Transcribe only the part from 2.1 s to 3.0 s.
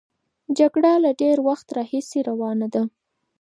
روانه ده.